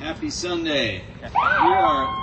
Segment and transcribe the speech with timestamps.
[0.00, 1.02] Happy Sunday.
[1.24, 1.30] We
[1.72, 2.20] are.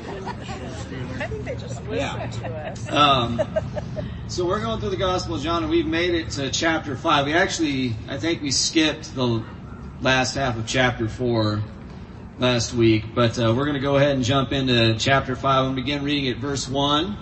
[0.00, 2.26] I think they just listen Yeah.
[2.30, 2.90] to us.
[2.90, 3.40] Um,
[4.28, 7.26] so we're going through the Gospel of John, and we've made it to chapter five.
[7.26, 9.42] We actually, I think we skipped the
[10.00, 11.62] last half of chapter four
[12.38, 15.74] last week, but uh, we're going to go ahead and jump into chapter five and
[15.76, 17.16] begin reading at verse one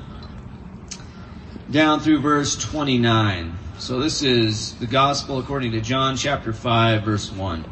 [1.70, 3.56] down through verse twenty-nine.
[3.78, 7.66] So this is the Gospel according to John chapter five, verse one.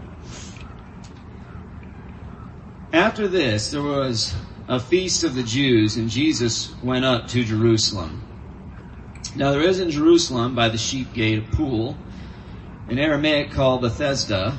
[2.93, 4.35] After this, there was
[4.69, 8.23] a feast of the Jews, and Jesus went up to Jerusalem.
[9.35, 11.97] Now there is in Jerusalem by the sheep gate a pool,
[12.91, 14.59] in Aramaic called Bethesda,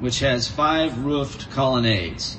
[0.00, 2.38] which has five roofed colonnades.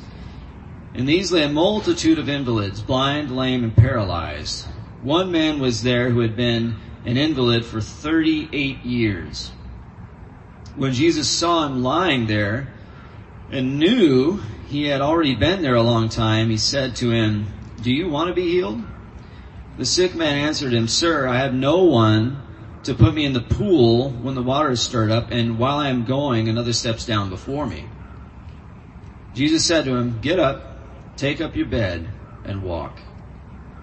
[0.94, 4.66] In these lay a multitude of invalids, blind, lame, and paralyzed.
[5.02, 6.76] One man was there who had been
[7.06, 9.52] an invalid for 38 years.
[10.76, 12.74] When Jesus saw him lying there
[13.52, 17.48] and knew he had already been there a long time, he said to him,
[17.82, 18.82] Do you want to be healed?
[19.78, 22.42] The sick man answered him, Sir, I have no one
[22.84, 25.90] to put me in the pool when the water is stirred up, and while I
[25.90, 27.86] am going, another steps down before me.
[29.34, 30.78] Jesus said to him, Get up,
[31.18, 32.10] take up your bed,
[32.46, 33.00] and walk.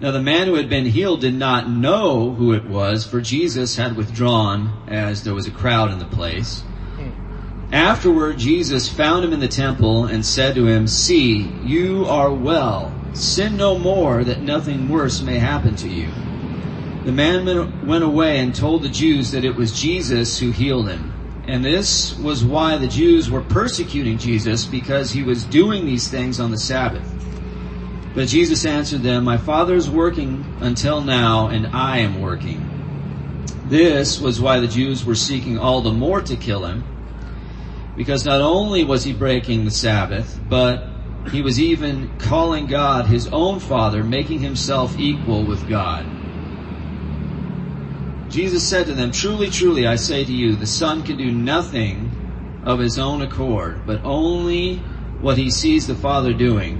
[0.00, 3.76] Now the man who had been healed did not know who it was, for Jesus
[3.76, 6.62] had withdrawn as there was a crowd in the place.
[7.72, 12.92] Afterward, Jesus found him in the temple and said to him, See, you are well.
[13.12, 16.08] Sin no more that nothing worse may happen to you.
[17.04, 21.12] The man went away and told the Jews that it was Jesus who healed him.
[21.46, 26.40] And this was why the Jews were persecuting Jesus because he was doing these things
[26.40, 27.19] on the Sabbath.
[28.20, 32.58] But Jesus answered them, My Father is working until now and I am working.
[33.64, 36.84] This was why the Jews were seeking all the more to kill him
[37.96, 40.86] because not only was he breaking the Sabbath, but
[41.32, 46.04] he was even calling God his own Father, making himself equal with God.
[48.28, 52.10] Jesus said to them, Truly, truly, I say to you, the Son can do nothing
[52.66, 54.76] of his own accord, but only
[55.22, 56.79] what he sees the Father doing.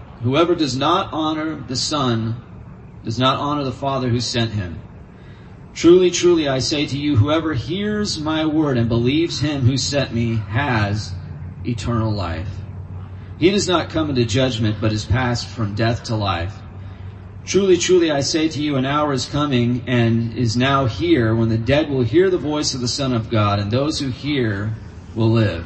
[0.23, 2.41] Whoever does not honor the Son
[3.03, 4.79] does not honor the Father who sent him.
[5.73, 10.13] Truly, truly, I say to you, whoever hears my word and believes him who sent
[10.13, 11.13] me has
[11.65, 12.49] eternal life.
[13.39, 16.55] He does not come into judgment, but is passed from death to life.
[17.43, 21.49] Truly, truly, I say to you, an hour is coming and is now here when
[21.49, 24.75] the dead will hear the voice of the Son of God, and those who hear
[25.15, 25.65] will live.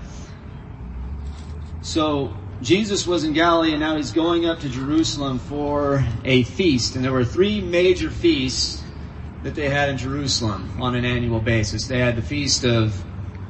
[1.81, 6.95] So Jesus was in Galilee and now he's going up to Jerusalem for a feast.
[6.95, 8.83] And there were three major feasts
[9.41, 11.87] that they had in Jerusalem on an annual basis.
[11.87, 13.03] They had the Feast of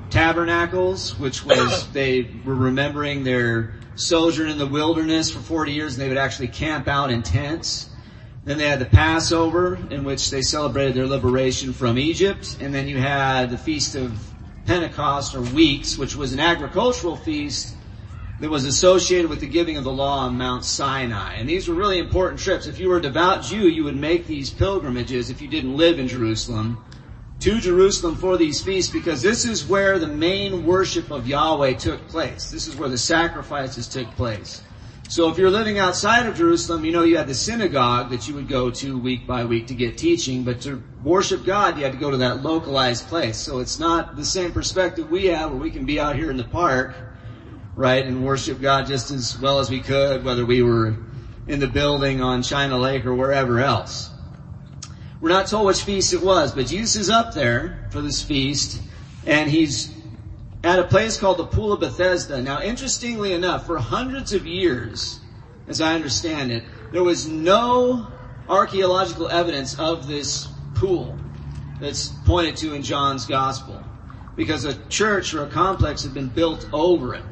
[0.10, 6.02] Tabernacles, which was they were remembering their sojourn in the wilderness for 40 years and
[6.02, 7.90] they would actually camp out in tents.
[8.46, 12.58] Then they had the Passover in which they celebrated their liberation from Egypt.
[12.62, 14.18] And then you had the Feast of
[14.66, 17.76] Pentecost or Weeks, which was an agricultural feast
[18.42, 21.36] that was associated with the giving of the law on Mount Sinai.
[21.36, 22.66] And these were really important trips.
[22.66, 26.00] If you were a devout Jew, you would make these pilgrimages if you didn't live
[26.00, 26.84] in Jerusalem
[27.42, 32.08] to Jerusalem for these feasts because this is where the main worship of Yahweh took
[32.08, 32.50] place.
[32.50, 34.64] This is where the sacrifices took place.
[35.08, 38.34] So if you're living outside of Jerusalem, you know you had the synagogue that you
[38.34, 41.94] would go to week by week to get teaching, but to worship God, you had
[41.94, 43.38] to go to that localized place.
[43.38, 46.38] So it's not the same perspective we have where we can be out here in
[46.38, 46.96] the park,
[47.76, 50.96] right, and worship God just as well as we could, whether we were
[51.48, 54.10] in the building on China Lake or wherever else.
[55.20, 58.82] We're not told which feast it was, but Jesus is up there for this feast,
[59.26, 59.94] and he's
[60.64, 62.42] at a place called the Pool of Bethesda.
[62.42, 65.20] Now, interestingly enough, for hundreds of years,
[65.68, 68.08] as I understand it, there was no
[68.50, 71.18] archaeological evidence of this pool
[71.80, 73.84] that's pointed to in John's Gospel.
[74.36, 77.24] Because a church or a complex had been built over it.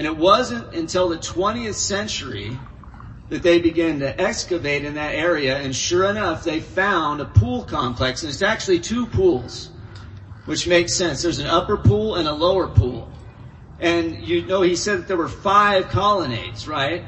[0.00, 2.58] And it wasn't until the 20th century
[3.28, 7.64] that they began to excavate in that area, and sure enough, they found a pool
[7.64, 9.68] complex, and it's actually two pools
[10.46, 11.22] which makes sense.
[11.22, 13.12] There's an upper pool and a lower pool.
[13.78, 17.04] And you know, he said that there were five colonnades, right?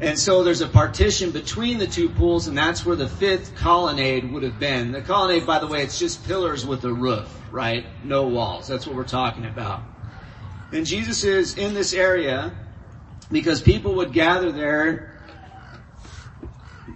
[0.00, 4.30] And so there's a partition between the two pools, and that's where the fifth colonnade
[4.32, 4.90] would have been.
[4.92, 7.86] The colonnade, by the way, it's just pillars with a roof, right?
[8.04, 8.66] No walls.
[8.66, 9.82] That's what we're talking about.
[10.72, 12.52] And Jesus is in this area
[13.30, 15.12] because people would gather there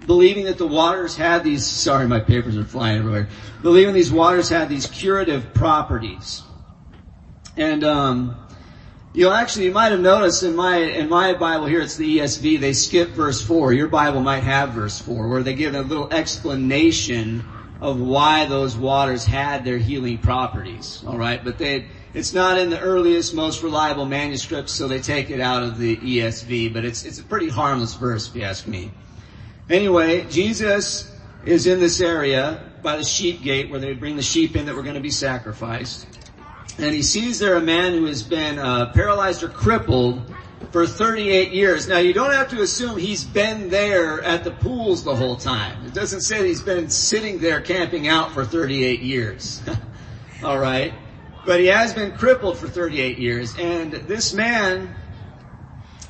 [0.06, 3.28] believing that the waters had these, sorry, my papers are flying everywhere,
[3.62, 6.42] believing these waters had these curative properties.
[7.56, 8.36] And, um,
[9.12, 12.60] you'll actually, you might have noticed in my, in my Bible here, it's the ESV,
[12.60, 13.72] they skip verse 4.
[13.72, 17.44] Your Bible might have verse 4, where they give a little explanation
[17.80, 21.02] of why those waters had their healing properties.
[21.06, 25.38] Alright, but they, it's not in the earliest, most reliable manuscripts, so they take it
[25.38, 28.90] out of the ESV, but it's, it's a pretty harmless verse if you ask me.
[29.68, 31.14] Anyway, Jesus
[31.44, 34.74] is in this area by the sheep gate where they bring the sheep in that
[34.74, 36.06] were going to be sacrificed.
[36.78, 40.34] And he sees there a man who has been uh, paralyzed or crippled
[40.72, 41.86] for 38 years.
[41.86, 45.84] Now you don't have to assume he's been there at the pools the whole time.
[45.84, 49.60] It doesn't say he's been sitting there camping out for 38 years.
[50.42, 50.94] Alright?
[51.46, 53.54] But he has been crippled for 38 years.
[53.56, 54.94] And this man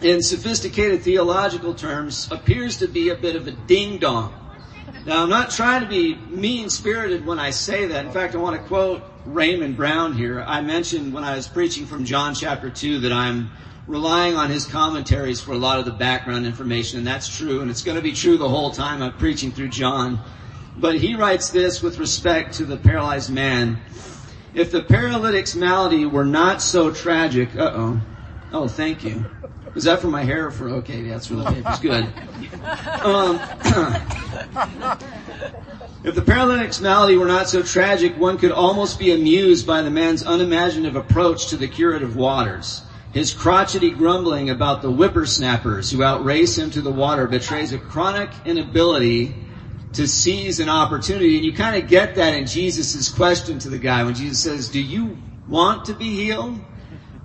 [0.00, 4.34] in sophisticated theological terms, appears to be a bit of a ding dong.
[5.06, 8.04] Now, I'm not trying to be mean spirited when I say that.
[8.04, 10.42] In fact, I want to quote Raymond Brown here.
[10.42, 13.50] I mentioned when I was preaching from John chapter 2 that I'm
[13.86, 17.70] relying on his commentaries for a lot of the background information, and that's true, and
[17.70, 20.20] it's going to be true the whole time I'm preaching through John.
[20.76, 23.78] But he writes this with respect to the paralyzed man.
[24.56, 28.00] If the paralytic's malady were not so tragic, uh oh.
[28.52, 29.26] Oh, thank you.
[29.74, 31.78] Is that for my hair or for, okay, that's for the papers.
[31.80, 32.04] Good.
[33.04, 33.36] Um,
[36.04, 39.90] if the paralytic's malady were not so tragic, one could almost be amused by the
[39.90, 42.80] man's unimaginative approach to the curative waters.
[43.12, 48.30] His crotchety grumbling about the whippersnappers who outrace him to the water betrays a chronic
[48.46, 49.34] inability
[49.96, 51.36] to seize an opportunity.
[51.36, 54.68] And you kind of get that in Jesus' question to the guy when Jesus says,
[54.68, 56.58] do you want to be healed?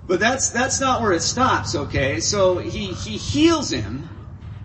[0.06, 2.20] But that's, that's not where it stops, okay?
[2.20, 4.08] So he, he heals him,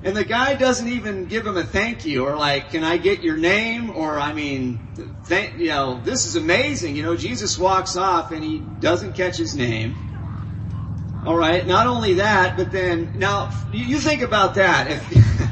[0.04, 3.24] and the guy doesn't even give him a thank you, or like, can I get
[3.24, 3.90] your name?
[3.90, 4.80] Or I mean,
[5.26, 6.96] thank, you know, this is amazing.
[6.96, 9.96] You know, Jesus walks off and he doesn't catch his name.
[11.26, 14.92] Alright, not only that, but then, now, you think about that.
[14.92, 15.42] If,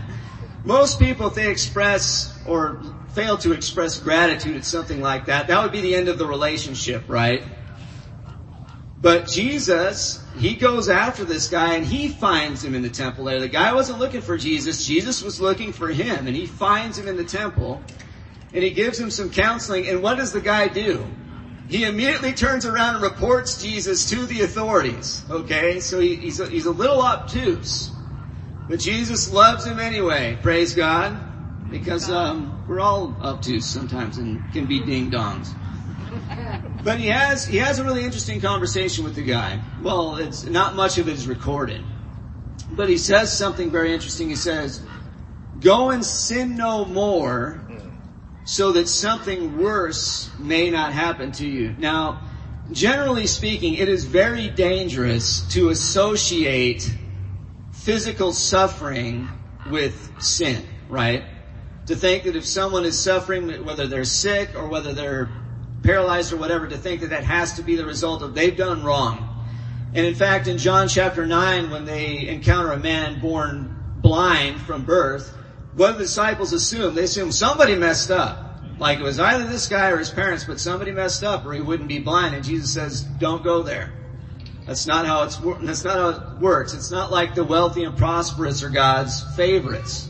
[0.65, 2.81] most people, if they express or
[3.13, 6.25] fail to express gratitude at something like that, that would be the end of the
[6.25, 7.43] relationship, right?
[8.99, 13.39] But Jesus, he goes after this guy and he finds him in the temple there.
[13.39, 14.85] The guy wasn't looking for Jesus.
[14.85, 17.83] Jesus was looking for him and he finds him in the temple
[18.51, 19.87] and he gives him some counseling.
[19.87, 21.05] And what does the guy do?
[21.67, 25.23] He immediately turns around and reports Jesus to the authorities.
[25.29, 27.91] Okay, so he, he's, a, he's a little obtuse,
[28.67, 30.37] but Jesus loves him anyway.
[30.41, 31.19] Praise God,
[31.69, 35.53] because um, we're all up to sometimes and can be ding dongs.
[36.83, 39.59] But he has, he has a really interesting conversation with the guy.
[39.81, 41.83] Well, it's not much of it is recorded.
[42.71, 44.29] But he says something very interesting.
[44.29, 44.83] He says,
[45.59, 47.61] go and sin no more
[48.45, 51.75] so that something worse may not happen to you.
[51.77, 52.21] Now,
[52.71, 56.95] generally speaking, it is very dangerous to associate
[57.85, 59.29] physical suffering
[59.69, 61.23] with sin, right?
[61.85, 65.29] To think that if someone is suffering, whether they're sick or whether they're
[65.83, 68.83] paralyzed or whatever to think that that has to be the result of they've done
[68.83, 69.45] wrong.
[69.93, 74.83] And in fact, in John chapter 9, when they encounter a man born blind from
[74.83, 75.37] birth,
[75.75, 76.95] what do the disciples assume?
[76.95, 78.63] They assume somebody messed up.
[78.79, 81.61] Like it was either this guy or his parents, but somebody messed up or he
[81.61, 82.33] wouldn't be blind.
[82.33, 83.93] And Jesus says, don't go there.
[84.65, 86.73] That's not how it's, that's not how it works.
[86.73, 90.09] It's not like the wealthy and prosperous are God's favorites.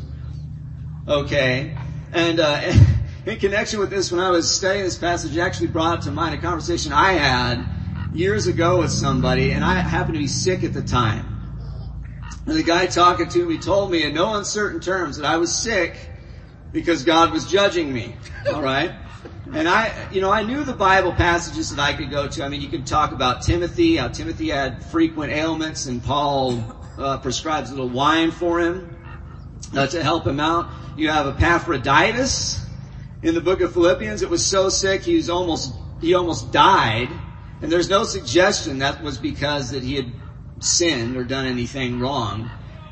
[1.07, 1.77] Okay?
[2.13, 2.74] And, uh,
[3.25, 6.35] in connection with this, when I was studying this passage, it actually brought to mind
[6.35, 7.65] a conversation I had
[8.13, 11.31] years ago with somebody, and I happened to be sick at the time.
[12.45, 15.53] And the guy talking to me told me in no uncertain terms that I was
[15.53, 15.97] sick
[16.71, 18.15] because God was judging me.
[18.47, 18.91] Alright?
[19.53, 22.44] And I, you know, I knew the Bible passages that I could go to.
[22.44, 26.63] I mean, you could talk about Timothy, how Timothy had frequent ailments and Paul
[26.98, 28.98] uh, prescribes a little wine for him
[29.74, 30.70] uh, to help him out.
[30.98, 32.65] You have Epaphroditus
[33.22, 34.22] in the book of Philippians.
[34.22, 37.10] It was so sick he was almost, he almost died.
[37.62, 40.12] And there's no suggestion that was because that he had
[40.60, 42.50] sinned or done anything wrong.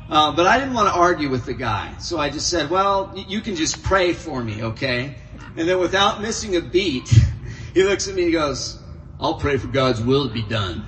[0.08, 1.96] Uh, but I didn't want to argue with the guy.
[1.98, 5.16] So I just said, well, you can just pray for me, okay?
[5.56, 7.08] And then without missing a beat,
[7.74, 8.78] he looks at me and goes,
[9.20, 10.84] I'll pray for God's will to be done.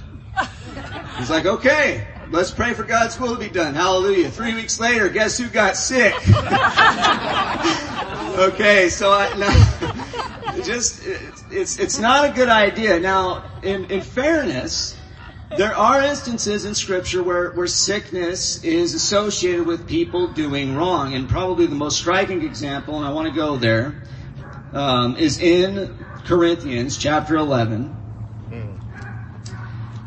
[1.19, 3.75] He's like, okay, let's pray for God's will to be done.
[3.75, 4.31] Hallelujah.
[4.31, 6.15] Three weeks later, guess who got sick?
[8.39, 11.03] okay, so I, now, just,
[11.51, 13.01] it's, it's not a good idea.
[13.01, 14.97] Now, in, in fairness,
[15.57, 21.15] there are instances in scripture where, where sickness is associated with people doing wrong.
[21.15, 24.03] And probably the most striking example, and I want to go there,
[24.77, 27.97] um, is in Corinthians chapter 11.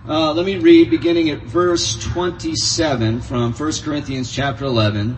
[0.08, 5.18] Uh, let me read beginning at verse 27 from 1 Corinthians chapter 11.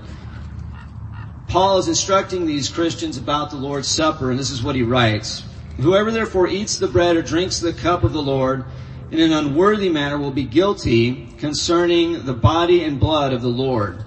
[1.48, 5.44] Paul is instructing these Christians about the Lord's Supper, and this is what he writes.
[5.78, 8.64] Whoever therefore eats the bread or drinks the cup of the Lord
[9.12, 14.06] in an unworthy manner will be guilty concerning the body and blood of the Lord.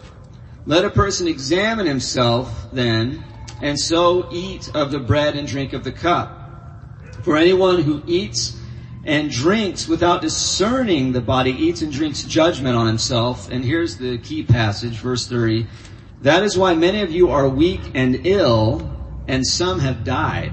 [0.64, 3.22] Let a person examine himself then,
[3.60, 6.40] and so eat of the bread and drink of the cup.
[7.22, 8.60] For anyone who eats
[9.04, 13.50] and drinks without discerning the body eats and drinks judgment on himself.
[13.50, 15.66] And here's the key passage, verse 30.
[16.22, 18.90] That is why many of you are weak and ill,
[19.28, 20.52] and some have died.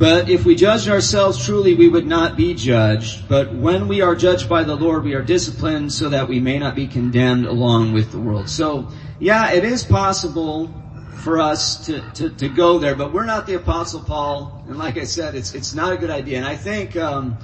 [0.00, 3.28] But if we judged ourselves truly, we would not be judged.
[3.28, 6.58] But when we are judged by the Lord, we are disciplined so that we may
[6.58, 8.48] not be condemned along with the world.
[8.48, 10.74] So, yeah, it is possible
[11.20, 14.64] for us to, to, to go there, but we're not the apostle Paul.
[14.68, 16.38] And like I said, it's, it's not a good idea.
[16.38, 17.38] And I think, um,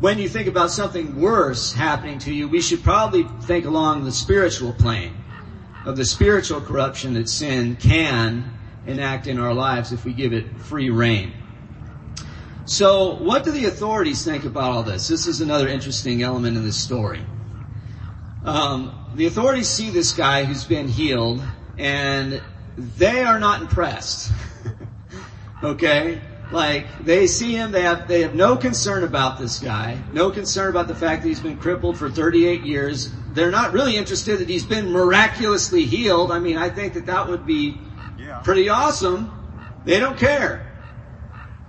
[0.00, 4.10] when you think about something worse happening to you, we should probably think along the
[4.10, 5.14] spiritual plane
[5.84, 10.58] of the spiritual corruption that sin can enact in our lives if we give it
[10.58, 11.32] free rein.
[12.64, 15.06] So what do the authorities think about all this?
[15.06, 17.24] This is another interesting element in this story.
[18.44, 21.40] Um, the authorities see this guy who's been healed
[21.78, 22.42] and
[22.76, 24.32] they are not impressed.
[25.62, 26.20] okay?
[26.50, 30.68] Like, they see him, they have, they have no concern about this guy, no concern
[30.68, 33.10] about the fact that he's been crippled for 38 years.
[33.32, 36.30] They're not really interested that he's been miraculously healed.
[36.30, 37.80] I mean, I think that that would be
[38.18, 38.40] Yeah.
[38.40, 39.32] pretty awesome.
[39.86, 40.66] They don't care.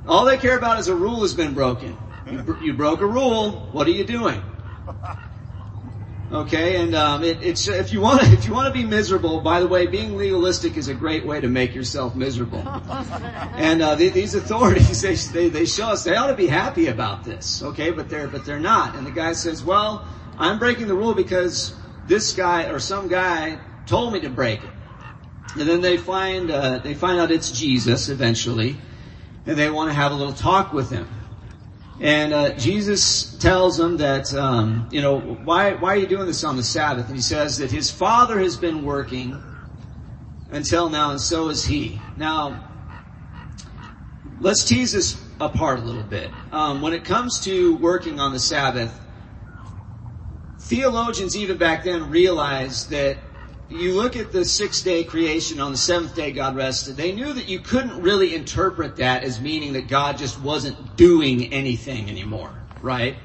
[0.05, 1.97] All they care about is a rule has been broken.
[2.29, 3.69] You, br- you broke a rule.
[3.71, 4.43] What are you doing?
[6.33, 9.41] Okay, and um, it, it's if you want to if you want to be miserable.
[9.41, 12.63] By the way, being legalistic is a great way to make yourself miserable.
[13.55, 16.87] And uh, the, these authorities they, they they show us they ought to be happy
[16.87, 17.61] about this.
[17.61, 18.95] Okay, but they're but they're not.
[18.95, 20.07] And the guy says, "Well,
[20.39, 21.75] I'm breaking the rule because
[22.07, 24.71] this guy or some guy told me to break it."
[25.55, 28.75] And then they find uh, they find out it's Jesus eventually,
[29.45, 31.07] and they want to have a little talk with him.
[31.99, 36.43] And uh, Jesus tells them that um, you know why why are you doing this
[36.43, 37.07] on the Sabbath?
[37.07, 39.41] And he says that his father has been working
[40.51, 41.99] until now, and so is he.
[42.17, 42.63] Now,
[44.39, 46.31] let's tease this apart a little bit.
[46.51, 48.99] Um, when it comes to working on the Sabbath,
[50.59, 53.17] theologians even back then realized that
[53.73, 56.95] you look at the six day creation on the seventh day God rested.
[56.95, 61.51] They knew that you couldn't really interpret that as meaning that God just wasn't doing
[61.51, 63.17] anything anymore, right?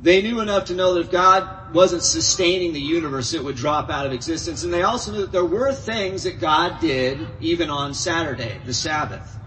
[0.00, 3.88] They knew enough to know that if God wasn't sustaining the universe, it would drop
[3.88, 4.64] out of existence.
[4.64, 8.74] And they also knew that there were things that God did even on Saturday, the
[8.74, 9.38] Sabbath.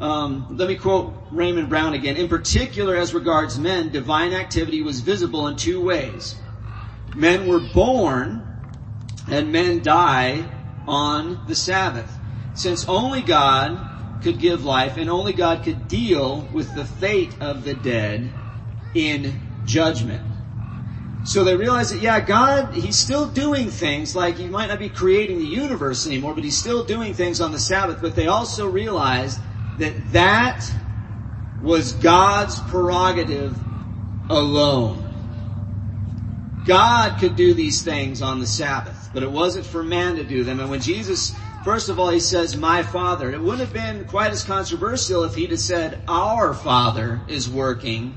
[0.00, 2.16] Um, let me quote Raymond Brown again.
[2.16, 6.36] In particular, as regards men, divine activity was visible in two ways.
[7.16, 8.47] Men were born
[9.30, 10.44] and men die
[10.86, 12.18] on the Sabbath.
[12.54, 17.64] Since only God could give life and only God could deal with the fate of
[17.64, 18.32] the dead
[18.94, 20.22] in judgment.
[21.24, 24.88] So they realize that, yeah, God, He's still doing things, like He might not be
[24.88, 28.66] creating the universe anymore, but He's still doing things on the Sabbath, but they also
[28.66, 29.38] realized
[29.78, 30.72] that that
[31.60, 33.58] was God's prerogative
[34.30, 35.04] alone.
[36.64, 40.44] God could do these things on the Sabbath, but it wasn't for man to do
[40.44, 40.60] them.
[40.60, 41.34] And when Jesus,
[41.64, 45.34] first of all, he says, my Father, it wouldn't have been quite as controversial if
[45.34, 48.14] he'd have said, our Father is working,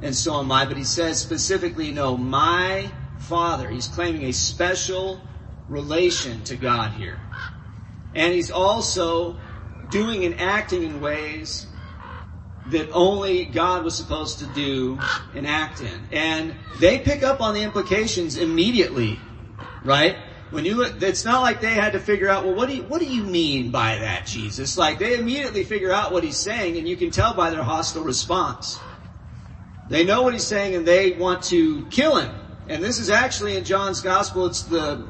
[0.00, 0.64] and so am I.
[0.64, 3.70] But he says specifically, no, my Father.
[3.70, 5.20] He's claiming a special
[5.68, 7.18] relation to God here.
[8.14, 9.36] And he's also
[9.90, 11.66] doing and acting in ways
[12.70, 14.98] that only God was supposed to do
[15.34, 16.00] and act in.
[16.12, 19.18] And they pick up on the implications immediately,
[19.84, 20.16] right?
[20.50, 22.82] When you look, it's not like they had to figure out, well, what do you,
[22.82, 24.76] what do you mean by that, Jesus?
[24.76, 28.04] Like they immediately figure out what he's saying and you can tell by their hostile
[28.04, 28.78] response.
[29.88, 32.34] They know what he's saying and they want to kill him.
[32.68, 35.08] And this is actually in John's gospel, it's the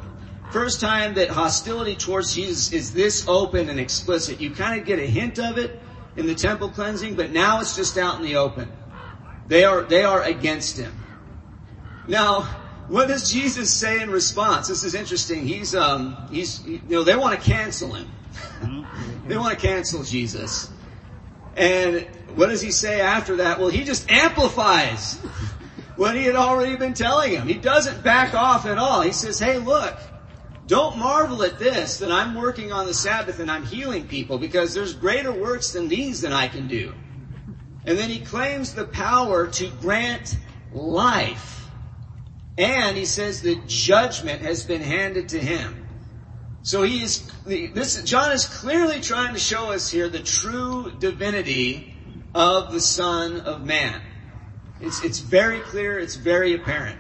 [0.53, 4.41] first time that hostility towards Jesus is this open and explicit.
[4.41, 5.81] You kind of get a hint of it
[6.17, 8.71] in the temple cleansing, but now it's just out in the open.
[9.49, 10.95] They are, they are against him.
[12.07, 14.69] Now, what does Jesus say in response?
[14.69, 15.47] This is interesting.
[15.47, 18.11] He's, um, he's, you know, they want to cancel him.
[19.27, 20.71] they want to cancel Jesus.
[21.57, 23.61] And what does he say after that?
[23.61, 25.19] Well, he just amplifies
[25.97, 27.47] what he had already been telling him.
[27.47, 29.03] He doesn't back off at all.
[29.03, 29.97] He says, hey, look,
[30.67, 34.75] don't marvel at this, that I'm working on the Sabbath and I'm healing people because
[34.75, 36.95] there's greater works than these that I can do.
[37.85, 40.39] And then he claims the power to grant
[40.73, 41.62] life.
[42.59, 45.87] And he says that judgment has been handed to him.
[46.63, 51.97] So he is, this, John is clearly trying to show us here the true divinity
[52.35, 54.01] of the Son of Man.
[54.81, 56.99] It's, it's very clear, it's very apparent.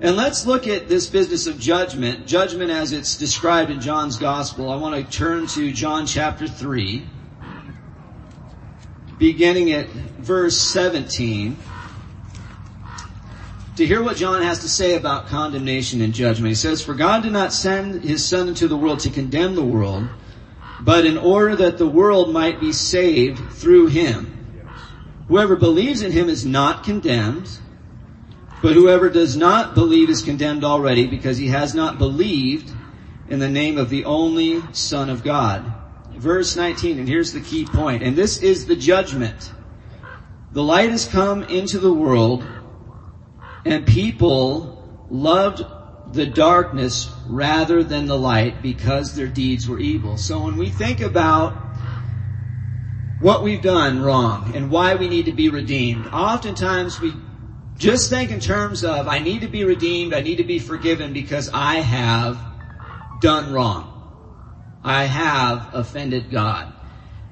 [0.00, 4.70] And let's look at this business of judgment, judgment as it's described in John's Gospel.
[4.70, 7.04] I want to turn to John chapter 3,
[9.18, 11.56] beginning at verse 17,
[13.78, 16.48] to hear what John has to say about condemnation and judgment.
[16.48, 19.64] He says, For God did not send his Son into the world to condemn the
[19.64, 20.08] world,
[20.80, 24.34] but in order that the world might be saved through him.
[25.28, 27.48] Whoever believes in him is not condemned,
[28.60, 32.72] but whoever does not believe is condemned already because he has not believed
[33.28, 35.72] in the name of the only Son of God.
[36.14, 38.02] Verse 19, and here's the key point.
[38.02, 39.52] and this is the judgment.
[40.50, 42.44] The light has come into the world,
[43.68, 45.62] and people loved
[46.14, 50.16] the darkness rather than the light because their deeds were evil.
[50.16, 51.52] So when we think about
[53.20, 57.12] what we've done wrong and why we need to be redeemed, oftentimes we
[57.76, 61.12] just think in terms of, I need to be redeemed, I need to be forgiven
[61.12, 62.38] because I have
[63.20, 63.94] done wrong.
[64.82, 66.72] I have offended God.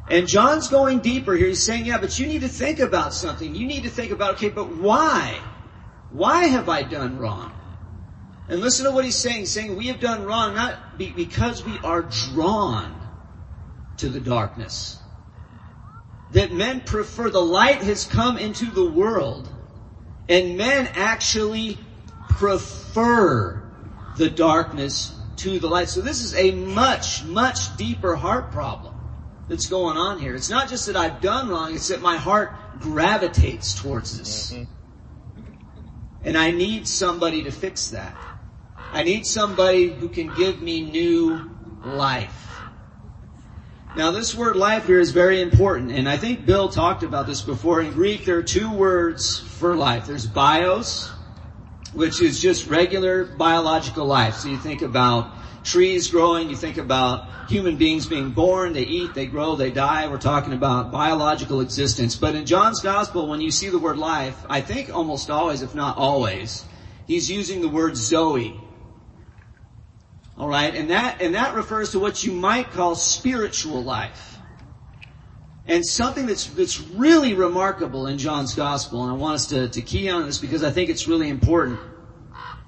[0.08, 1.48] And John's going deeper here.
[1.48, 3.54] He's saying, yeah, but you need to think about something.
[3.54, 5.40] You need to think about, okay, but why?
[6.16, 7.52] Why have I done wrong?
[8.48, 9.46] And listen to what he's saying.
[9.46, 12.98] Saying we have done wrong not be, because we are drawn
[13.98, 14.98] to the darkness.
[16.32, 19.48] That men prefer, the light has come into the world
[20.28, 21.78] and men actually
[22.30, 23.62] prefer
[24.16, 25.90] the darkness to the light.
[25.90, 28.94] So this is a much, much deeper heart problem
[29.48, 30.34] that's going on here.
[30.34, 34.52] It's not just that I've done wrong, it's that my heart gravitates towards this.
[34.52, 34.72] Mm-hmm.
[36.26, 38.14] And I need somebody to fix that.
[38.92, 41.50] I need somebody who can give me new
[41.84, 42.60] life.
[43.96, 47.42] Now this word life here is very important, and I think Bill talked about this
[47.42, 47.80] before.
[47.80, 50.06] In Greek, there are two words for life.
[50.06, 51.10] There's bios,
[51.94, 54.34] which is just regular biological life.
[54.34, 55.30] So you think about
[55.66, 60.08] trees growing, you think about human beings being born, they eat, they grow, they die.
[60.08, 62.16] We're talking about biological existence.
[62.16, 65.74] But in John's gospel, when you see the word life, I think almost always, if
[65.74, 66.64] not always,
[67.06, 68.58] he's using the word zoe.
[70.38, 74.38] All right, and that and that refers to what you might call spiritual life.
[75.66, 79.80] And something that's that's really remarkable in John's gospel, and I want us to, to
[79.80, 81.80] key on this because I think it's really important.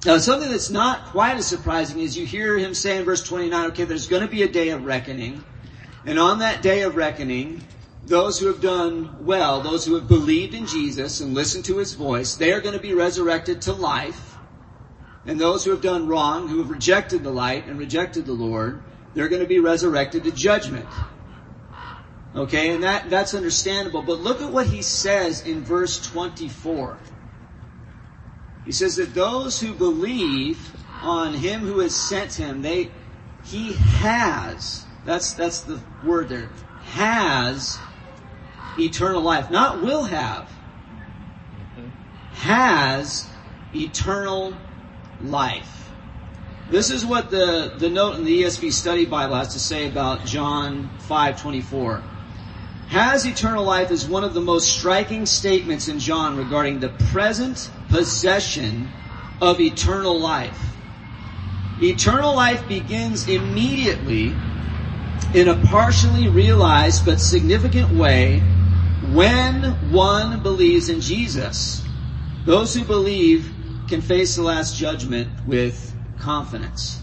[0.07, 3.71] Now, something that's not quite as surprising is you hear him say in verse 29,
[3.71, 5.45] okay, there's going to be a day of reckoning.
[6.05, 7.65] And on that day of reckoning,
[8.07, 11.95] those who have done well, those who have believed in Jesus and listened to his
[11.95, 14.37] voice, they are going to be resurrected to life.
[15.27, 18.81] And those who have done wrong, who have rejected the light and rejected the Lord,
[19.15, 20.87] they're going to be resurrected to judgment.
[22.37, 24.03] Okay, and that, that's understandable.
[24.03, 26.99] But look at what he says in verse 24.
[28.69, 30.59] He says that those who believe
[31.01, 32.91] on him who has sent him, they,
[33.43, 36.51] he has, that's, that's the word there,
[36.83, 37.79] has
[38.79, 39.51] eternal life.
[39.51, 40.53] Not will have.
[42.35, 43.27] has
[43.75, 44.53] eternal
[45.23, 45.89] life.
[46.69, 50.27] This is what the, the note in the ESV study Bible has to say about
[50.27, 52.03] John 5:24.
[52.89, 57.71] Has eternal life is one of the most striking statements in John regarding the present
[57.89, 58.91] possession
[59.41, 60.77] of eternal life.
[61.81, 64.33] Eternal life begins immediately
[65.35, 68.41] in a partially realized but significant way
[69.13, 71.85] when one believes in Jesus.
[72.45, 73.55] Those who believe
[73.89, 77.01] can face the last judgment with confidence.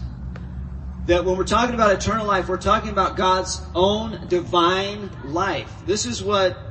[1.06, 5.72] That when we're talking about eternal life, we're talking about God's own divine life.
[5.86, 6.65] This is what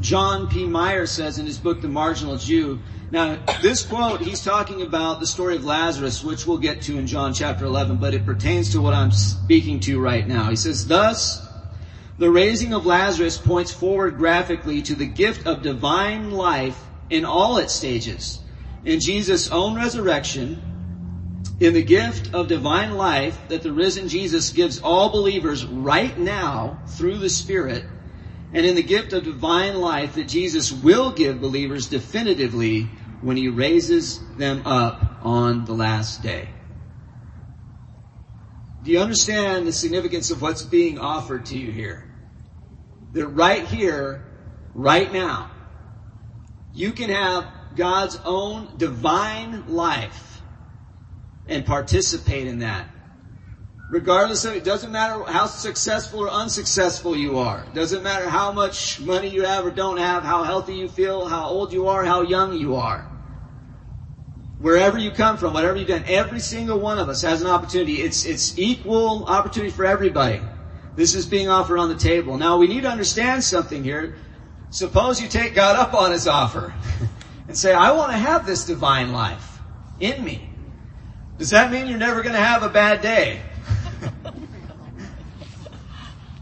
[0.00, 0.64] John P.
[0.66, 2.80] Meier says in his book, The Marginal Jew.
[3.10, 7.06] Now, this quote, he's talking about the story of Lazarus, which we'll get to in
[7.06, 10.50] John chapter 11, but it pertains to what I'm speaking to right now.
[10.50, 11.44] He says, thus,
[12.18, 17.58] the raising of Lazarus points forward graphically to the gift of divine life in all
[17.58, 18.40] its stages.
[18.84, 20.62] In Jesus' own resurrection,
[21.60, 26.78] in the gift of divine life that the risen Jesus gives all believers right now
[26.86, 27.84] through the Spirit,
[28.52, 32.88] and in the gift of divine life that Jesus will give believers definitively
[33.20, 36.48] when he raises them up on the last day.
[38.82, 42.04] Do you understand the significance of what's being offered to you here?
[43.12, 44.24] That right here,
[44.74, 45.50] right now,
[46.72, 50.42] you can have God's own divine life
[51.48, 52.88] and participate in that.
[53.90, 57.64] Regardless of, it doesn't matter how successful or unsuccessful you are.
[57.64, 61.26] It Doesn't matter how much money you have or don't have, how healthy you feel,
[61.26, 63.08] how old you are, how young you are.
[64.58, 68.02] Wherever you come from, whatever you've done, every single one of us has an opportunity.
[68.02, 70.42] It's, it's equal opportunity for everybody.
[70.94, 72.36] This is being offered on the table.
[72.36, 74.16] Now we need to understand something here.
[74.70, 76.74] Suppose you take God up on his offer
[77.48, 79.60] and say, I want to have this divine life
[79.98, 80.50] in me.
[81.38, 83.40] Does that mean you're never going to have a bad day?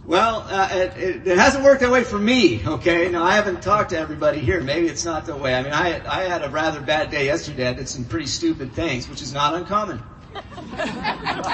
[0.07, 2.65] Well, uh, it, it, hasn't worked that way for me.
[2.65, 4.61] Okay, now I haven't talked to everybody here.
[4.61, 5.55] Maybe it's not that way.
[5.55, 7.67] I mean, I I had a rather bad day yesterday.
[7.67, 10.03] I did some pretty stupid things, which is not uncommon.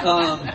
[0.03, 0.51] Um,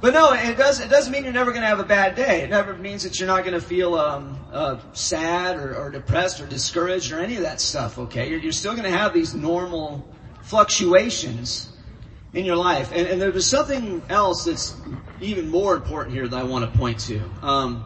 [0.00, 0.80] but no, it does.
[0.80, 2.40] It doesn't mean you're never going to have a bad day.
[2.40, 6.40] It never means that you're not going to feel um, uh, sad or, or, depressed
[6.40, 7.98] or discouraged or any of that stuff.
[7.98, 10.08] Okay, you're, you're still going to have these normal
[10.42, 11.68] fluctuations
[12.32, 12.92] in your life.
[12.92, 14.76] And, and, there's something else that's
[15.20, 17.20] even more important here that I want to point to.
[17.42, 17.84] Um,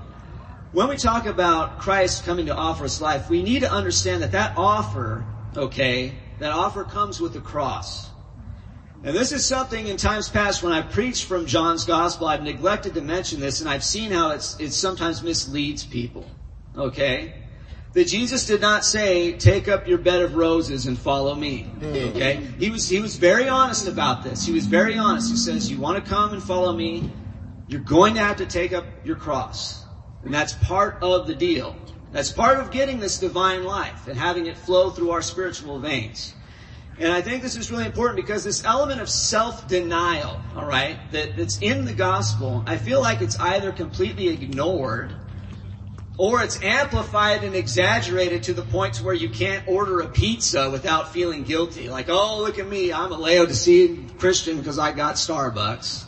[0.72, 4.32] when we talk about Christ coming to offer us life, we need to understand that
[4.32, 5.24] that offer,
[5.56, 8.10] okay, that offer comes with the cross.
[9.04, 12.94] And this is something in times past when I've preached from John's gospel, I've neglected
[12.94, 16.26] to mention this and I've seen how it's, it sometimes misleads people.
[16.76, 17.34] Okay?
[17.94, 21.70] That Jesus did not say, take up your bed of roses and follow me.
[21.78, 22.10] Mm.
[22.10, 22.36] Okay?
[22.58, 24.44] He was, he was very honest about this.
[24.44, 25.30] He was very honest.
[25.30, 27.10] He says, you want to come and follow me,
[27.68, 29.84] you're going to have to take up your cross.
[30.24, 31.76] And that's part of the deal.
[32.10, 36.34] That's part of getting this divine life and having it flow through our spiritual veins.
[36.98, 41.58] And I think this is really important because this element of self-denial, alright, that, that's
[41.58, 45.12] in the gospel, I feel like it's either completely ignored
[46.16, 51.12] or it's amplified and exaggerated to the point where you can't order a pizza without
[51.12, 51.88] feeling guilty.
[51.88, 56.04] Like, oh, look at me, I'm a Laodicean Christian because I got Starbucks.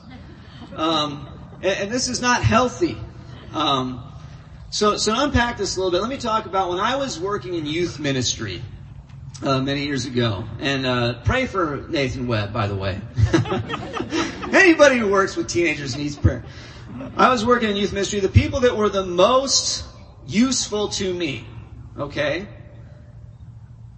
[0.77, 2.97] Um, and, and, this is not healthy.
[3.53, 4.05] Um,
[4.71, 7.55] so, so unpack this a little bit, let me talk about when I was working
[7.55, 8.62] in youth ministry
[9.42, 10.45] uh, many years ago.
[10.61, 13.01] And uh, pray for Nathan Webb, by the way.
[14.53, 16.45] Anybody who works with teenagers needs prayer.
[17.16, 18.21] I was working in youth ministry.
[18.21, 19.86] The people that were the most
[20.27, 21.47] useful to me,
[21.99, 22.47] okay?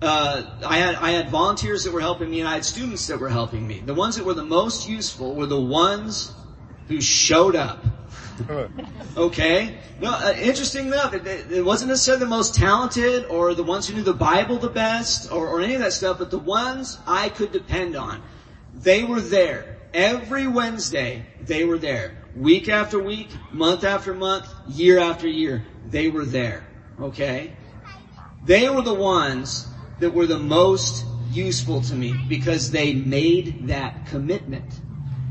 [0.01, 3.19] Uh, I had I had volunteers that were helping me, and I had students that
[3.19, 3.81] were helping me.
[3.81, 6.33] The ones that were the most useful were the ones
[6.87, 7.85] who showed up.
[9.17, 9.79] okay?
[10.01, 13.95] No, uh, interesting enough, it, it, wasn't necessarily the most talented or the ones who
[13.97, 17.29] knew the Bible the best or, or any of that stuff, but the ones I
[17.29, 18.23] could depend on.
[18.75, 19.79] They were there.
[19.93, 22.17] Every Wednesday, they were there.
[22.37, 26.67] Week after week, month after month, year after year, they were there.
[27.01, 27.53] Okay?
[28.45, 29.67] They were the ones
[30.01, 34.81] that were the most useful to me because they made that commitment.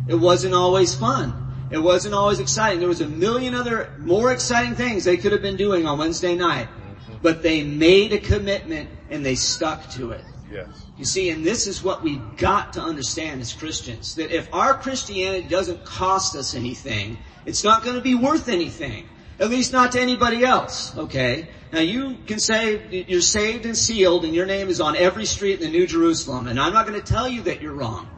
[0.08, 1.67] It wasn't always fun.
[1.72, 2.80] It wasn't always exciting.
[2.80, 6.36] There was a million other more exciting things they could have been doing on Wednesday
[6.36, 6.67] night.
[6.67, 7.17] Mm-hmm.
[7.22, 10.24] But they made a commitment and they stuck to it.
[10.52, 10.86] Yes.
[10.98, 14.15] You see, and this is what we've got to understand as Christians.
[14.15, 19.10] That if our Christianity doesn't cost us anything, it's not going to be worth anything.
[19.39, 21.47] At least not to anybody else, okay?
[21.71, 25.62] Now you can say you're saved and sealed and your name is on every street
[25.62, 28.10] in the New Jerusalem and I'm not going to tell you that you're wrong.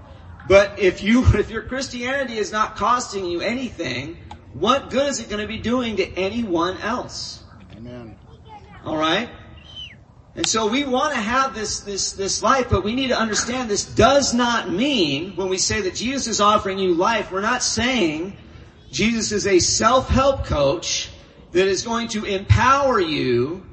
[0.48, 4.18] But if you, if your Christianity is not costing you anything,
[4.54, 7.44] what good is it going to be doing to anyone else?
[7.76, 8.18] Amen.
[8.86, 9.30] Alright?
[10.36, 13.70] And so we want to have this, this, this life, but we need to understand
[13.70, 17.62] this does not mean when we say that Jesus is offering you life, we're not
[17.62, 18.38] saying
[18.92, 21.09] Jesus is a self-help coach
[21.52, 23.66] that is going to empower you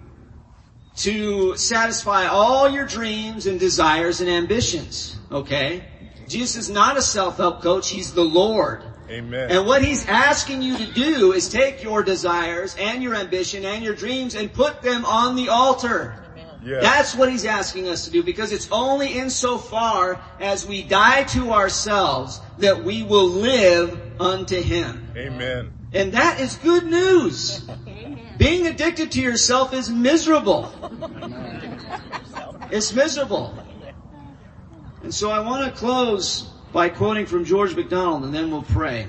[0.96, 5.18] to satisfy all your dreams and desires and ambitions.
[5.30, 5.84] Okay?
[6.26, 8.82] Jesus is not a self-help coach, He's the Lord.
[9.08, 9.50] Amen.
[9.50, 13.84] And what He's asking you to do is take your desires and your ambition and
[13.84, 16.22] your dreams and put them on the altar.
[16.66, 16.82] Yes.
[16.82, 21.52] That's what he's asking us to do because it's only insofar as we die to
[21.52, 25.06] ourselves that we will live unto him.
[25.16, 25.70] Amen.
[25.92, 27.66] And that is good news.
[28.38, 30.70] Being addicted to yourself is miserable.
[32.70, 33.54] It's miserable.
[35.02, 39.06] And so I want to close by quoting from George MacDonald and then we'll pray.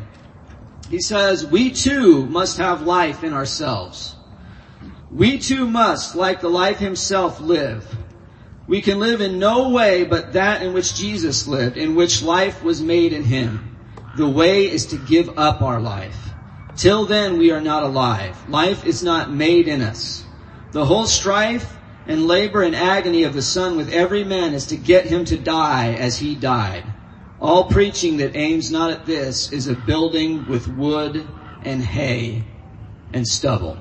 [0.90, 4.16] He says, we too must have life in ourselves.
[5.12, 7.86] We too must, like the life himself, live.
[8.68, 12.64] We can live in no way but that in which Jesus lived, in which life
[12.64, 13.76] was made in him.
[14.16, 16.27] The way is to give up our life.
[16.78, 18.48] Till then we are not alive.
[18.48, 20.24] Life is not made in us.
[20.72, 24.78] The whole strife and labor and agony of the Son with every man is to
[24.78, 26.86] get him to die as he died.
[27.42, 31.28] All preaching that aims not at this is a building with wood
[31.64, 32.44] and hay
[33.12, 33.78] and stubble.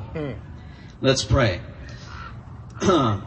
[1.02, 1.60] Let's pray.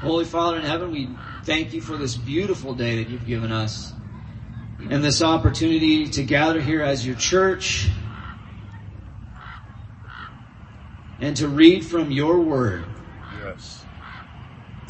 [0.00, 1.08] Holy Father in heaven, we
[1.44, 3.92] thank you for this beautiful day that you've given us
[4.90, 7.88] and this opportunity to gather here as your church
[11.20, 12.84] and to read from your word.
[13.42, 13.84] Yes.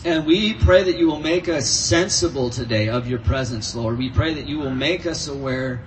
[0.04, 3.98] And we pray that you will make us sensible today of your presence, Lord.
[3.98, 5.82] We pray that you will make us aware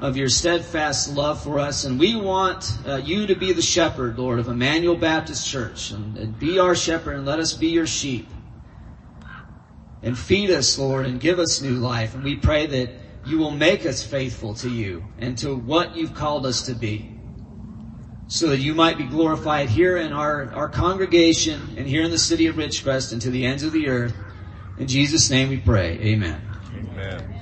[0.00, 1.84] of your steadfast love for us.
[1.84, 5.90] And we want uh, you to be the shepherd, Lord, of Emmanuel Baptist Church.
[5.90, 8.28] And, and be our shepherd and let us be your sheep.
[10.02, 12.14] And feed us, Lord, and give us new life.
[12.14, 12.90] And we pray that
[13.26, 17.10] you will make us faithful to you and to what you've called us to be.
[18.26, 22.18] So that you might be glorified here in our, our congregation and here in the
[22.18, 24.14] city of Ridgecrest and to the ends of the earth.
[24.78, 25.98] In Jesus' name we pray.
[26.00, 26.40] Amen.
[26.74, 27.33] Amen.